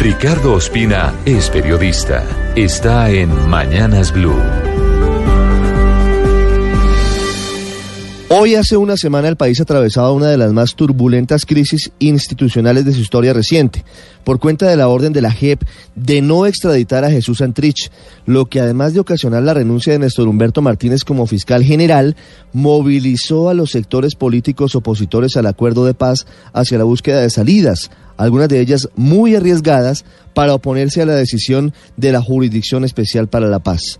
Ricardo 0.00 0.54
Ospina 0.54 1.14
es 1.26 1.50
periodista. 1.50 2.24
Está 2.56 3.10
en 3.10 3.50
Mañanas 3.50 4.10
Blue. 4.10 4.40
Hoy 8.30 8.54
hace 8.54 8.78
una 8.78 8.96
semana 8.96 9.28
el 9.28 9.36
país 9.36 9.60
atravesaba 9.60 10.12
una 10.12 10.28
de 10.28 10.38
las 10.38 10.54
más 10.54 10.74
turbulentas 10.74 11.44
crisis 11.44 11.90
institucionales 11.98 12.86
de 12.86 12.92
su 12.92 13.00
historia 13.00 13.34
reciente, 13.34 13.84
por 14.24 14.38
cuenta 14.38 14.66
de 14.68 14.76
la 14.76 14.88
orden 14.88 15.12
de 15.12 15.20
la 15.20 15.32
JEP 15.32 15.64
de 15.96 16.22
no 16.22 16.46
extraditar 16.46 17.04
a 17.04 17.10
Jesús 17.10 17.38
Santrich, 17.38 17.90
lo 18.24 18.46
que 18.46 18.60
además 18.60 18.94
de 18.94 19.00
ocasionar 19.00 19.42
la 19.42 19.52
renuncia 19.52 19.92
de 19.92 19.98
Néstor 19.98 20.28
Humberto 20.28 20.62
Martínez 20.62 21.04
como 21.04 21.26
fiscal 21.26 21.62
general, 21.62 22.16
movilizó 22.54 23.50
a 23.50 23.54
los 23.54 23.72
sectores 23.72 24.14
políticos 24.14 24.76
opositores 24.76 25.36
al 25.36 25.46
acuerdo 25.46 25.84
de 25.84 25.92
paz 25.92 26.26
hacia 26.54 26.78
la 26.78 26.84
búsqueda 26.84 27.20
de 27.20 27.30
salidas, 27.30 27.90
algunas 28.20 28.48
de 28.48 28.60
ellas 28.60 28.88
muy 28.96 29.34
arriesgadas, 29.34 30.04
para 30.34 30.54
oponerse 30.54 31.02
a 31.02 31.06
la 31.06 31.14
decisión 31.14 31.72
de 31.96 32.12
la 32.12 32.22
Jurisdicción 32.22 32.84
Especial 32.84 33.28
para 33.28 33.48
la 33.48 33.58
Paz. 33.58 33.98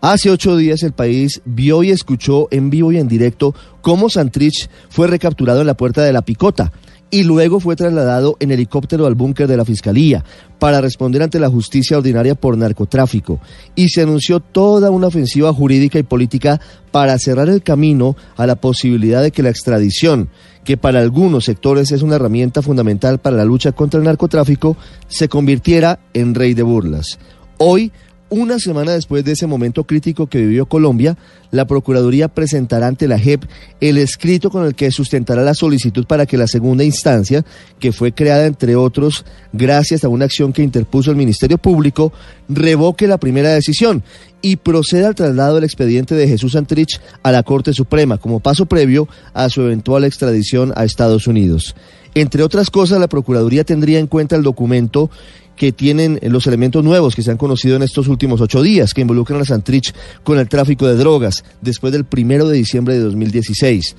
Hace 0.00 0.30
ocho 0.30 0.56
días 0.56 0.82
el 0.82 0.92
país 0.92 1.40
vio 1.44 1.82
y 1.82 1.90
escuchó 1.90 2.48
en 2.50 2.70
vivo 2.70 2.92
y 2.92 2.98
en 2.98 3.08
directo 3.08 3.54
cómo 3.80 4.08
Santrich 4.08 4.68
fue 4.90 5.06
recapturado 5.06 5.60
en 5.60 5.66
la 5.66 5.76
puerta 5.76 6.02
de 6.02 6.12
la 6.12 6.22
Picota 6.22 6.72
y 7.10 7.22
luego 7.22 7.60
fue 7.60 7.76
trasladado 7.76 8.36
en 8.40 8.50
helicóptero 8.50 9.06
al 9.06 9.14
búnker 9.14 9.46
de 9.46 9.56
la 9.56 9.64
Fiscalía 9.64 10.24
para 10.58 10.80
responder 10.80 11.22
ante 11.22 11.40
la 11.40 11.48
justicia 11.48 11.96
ordinaria 11.96 12.34
por 12.34 12.56
narcotráfico. 12.58 13.40
Y 13.74 13.88
se 13.88 14.02
anunció 14.02 14.40
toda 14.40 14.90
una 14.90 15.06
ofensiva 15.06 15.52
jurídica 15.52 15.98
y 15.98 16.02
política 16.02 16.60
para 16.90 17.18
cerrar 17.18 17.48
el 17.48 17.62
camino 17.62 18.16
a 18.36 18.46
la 18.46 18.56
posibilidad 18.56 19.22
de 19.22 19.30
que 19.30 19.42
la 19.42 19.50
extradición, 19.50 20.28
que 20.64 20.76
para 20.76 21.00
algunos 21.00 21.44
sectores 21.44 21.92
es 21.92 22.02
una 22.02 22.16
herramienta 22.16 22.60
fundamental 22.60 23.18
para 23.18 23.36
la 23.36 23.44
lucha 23.44 23.72
contra 23.72 23.98
el 23.98 24.04
narcotráfico, 24.04 24.76
se 25.06 25.28
convirtiera 25.28 26.00
en 26.12 26.34
rey 26.34 26.54
de 26.54 26.62
burlas. 26.62 27.18
Hoy, 27.58 27.90
una 28.30 28.58
semana 28.58 28.92
después 28.92 29.24
de 29.24 29.32
ese 29.32 29.46
momento 29.46 29.84
crítico 29.84 30.26
que 30.26 30.40
vivió 30.40 30.66
Colombia, 30.66 31.16
la 31.50 31.66
Procuraduría 31.66 32.28
presentará 32.28 32.86
ante 32.86 33.08
la 33.08 33.18
JEP 33.18 33.44
el 33.80 33.96
escrito 33.96 34.50
con 34.50 34.66
el 34.66 34.74
que 34.74 34.90
sustentará 34.90 35.42
la 35.42 35.54
solicitud 35.54 36.06
para 36.06 36.26
que 36.26 36.36
la 36.36 36.46
segunda 36.46 36.84
instancia, 36.84 37.44
que 37.78 37.92
fue 37.92 38.12
creada 38.12 38.46
entre 38.46 38.76
otros 38.76 39.24
gracias 39.52 40.04
a 40.04 40.08
una 40.08 40.26
acción 40.26 40.52
que 40.52 40.62
interpuso 40.62 41.10
el 41.10 41.16
Ministerio 41.16 41.58
Público, 41.58 42.12
revoque 42.48 43.06
la 43.06 43.18
primera 43.18 43.50
decisión 43.50 44.02
y 44.42 44.56
proceda 44.56 45.08
al 45.08 45.14
traslado 45.14 45.54
del 45.54 45.64
expediente 45.64 46.14
de 46.14 46.28
Jesús 46.28 46.52
Santrich 46.52 47.00
a 47.22 47.32
la 47.32 47.42
Corte 47.42 47.72
Suprema 47.72 48.18
como 48.18 48.40
paso 48.40 48.66
previo 48.66 49.08
a 49.32 49.48
su 49.48 49.62
eventual 49.62 50.04
extradición 50.04 50.72
a 50.76 50.84
Estados 50.84 51.26
Unidos. 51.26 51.74
Entre 52.14 52.42
otras 52.42 52.70
cosas, 52.70 53.00
la 53.00 53.08
Procuraduría 53.08 53.64
tendría 53.64 53.98
en 53.98 54.06
cuenta 54.06 54.36
el 54.36 54.42
documento 54.42 55.10
que 55.58 55.72
tienen 55.72 56.18
los 56.22 56.46
elementos 56.46 56.82
nuevos 56.84 57.14
que 57.14 57.22
se 57.22 57.30
han 57.30 57.36
conocido 57.36 57.76
en 57.76 57.82
estos 57.82 58.08
últimos 58.08 58.40
ocho 58.40 58.62
días, 58.62 58.94
que 58.94 59.02
involucran 59.02 59.40
a 59.40 59.44
Santrich 59.44 59.92
con 60.22 60.38
el 60.38 60.48
tráfico 60.48 60.86
de 60.86 60.94
drogas 60.94 61.44
después 61.60 61.92
del 61.92 62.04
primero 62.04 62.48
de 62.48 62.56
diciembre 62.56 62.94
de 62.94 63.00
2016. 63.00 63.96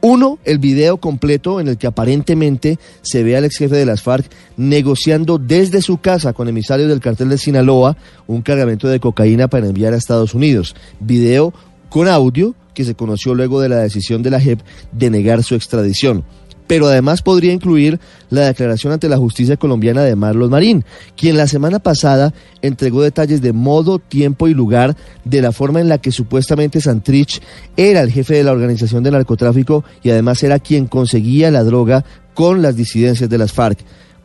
Uno, 0.00 0.38
el 0.44 0.58
video 0.58 0.98
completo 0.98 1.58
en 1.58 1.66
el 1.66 1.76
que 1.76 1.88
aparentemente 1.88 2.78
se 3.02 3.24
ve 3.24 3.36
al 3.36 3.44
ex 3.44 3.56
jefe 3.56 3.74
de 3.74 3.86
las 3.86 4.02
FARC 4.02 4.30
negociando 4.56 5.38
desde 5.38 5.82
su 5.82 5.98
casa 5.98 6.32
con 6.32 6.46
emisarios 6.46 6.88
del 6.88 7.00
cartel 7.00 7.30
de 7.30 7.38
Sinaloa 7.38 7.96
un 8.28 8.42
cargamento 8.42 8.86
de 8.86 9.00
cocaína 9.00 9.48
para 9.48 9.66
enviar 9.66 9.94
a 9.94 9.96
Estados 9.96 10.34
Unidos. 10.34 10.76
Video 11.00 11.52
con 11.88 12.06
audio 12.06 12.54
que 12.74 12.84
se 12.84 12.94
conoció 12.94 13.34
luego 13.34 13.60
de 13.60 13.70
la 13.70 13.78
decisión 13.78 14.22
de 14.22 14.30
la 14.30 14.40
JEP 14.40 14.60
de 14.92 15.10
negar 15.10 15.42
su 15.42 15.56
extradición 15.56 16.22
pero 16.68 16.86
además 16.86 17.22
podría 17.22 17.52
incluir 17.52 17.98
la 18.30 18.42
declaración 18.42 18.92
ante 18.92 19.08
la 19.08 19.16
justicia 19.16 19.56
colombiana 19.56 20.02
de 20.02 20.14
Marlos 20.14 20.50
Marín, 20.50 20.84
quien 21.16 21.36
la 21.36 21.48
semana 21.48 21.80
pasada 21.80 22.32
entregó 22.62 23.02
detalles 23.02 23.40
de 23.40 23.52
modo, 23.52 23.98
tiempo 23.98 24.46
y 24.46 24.54
lugar 24.54 24.96
de 25.24 25.42
la 25.42 25.50
forma 25.50 25.80
en 25.80 25.88
la 25.88 25.98
que 25.98 26.12
supuestamente 26.12 26.80
Santrich 26.80 27.42
era 27.76 28.02
el 28.02 28.12
jefe 28.12 28.34
de 28.34 28.44
la 28.44 28.52
organización 28.52 29.02
de 29.02 29.10
narcotráfico 29.10 29.82
y 30.02 30.10
además 30.10 30.42
era 30.44 30.60
quien 30.60 30.86
conseguía 30.86 31.50
la 31.50 31.64
droga 31.64 32.04
con 32.34 32.62
las 32.62 32.76
disidencias 32.76 33.28
de 33.28 33.38
las 33.38 33.52
FARC. 33.52 33.78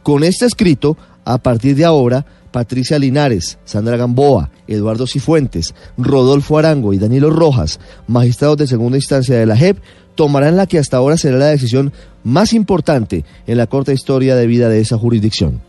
Con 0.04 0.24
este 0.24 0.46
escrito, 0.46 0.98
a 1.24 1.38
partir 1.38 1.76
de 1.76 1.86
ahora, 1.86 2.26
Patricia 2.52 3.00
Linares, 3.00 3.58
Sandra 3.66 3.98
Gamboa, 3.98 4.52
Eduardo 4.68 5.08
Cifuentes, 5.08 5.74
Rodolfo 5.98 6.60
Arango 6.60 6.94
y 6.94 7.00
Danilo 7.00 7.32
Rojas, 7.32 7.80
magistrados 8.06 8.58
de 8.58 8.68
segunda 8.68 8.98
instancia 8.98 9.36
de 9.36 9.46
la 9.48 9.58
JEP, 9.58 9.80
tomarán 10.16 10.56
la 10.56 10.68
que 10.68 10.78
hasta 10.78 10.98
ahora 10.98 11.18
será 11.18 11.38
la 11.38 11.48
decisión 11.48 11.92
más 12.24 12.54
importante 12.54 13.26
en 13.48 13.58
la 13.58 13.68
corta 13.68 13.92
historia 13.92 14.36
de 14.36 14.48
vida 14.48 14.70
de 14.70 14.80
esa 14.80 14.98
jurisdicción. 14.98 15.62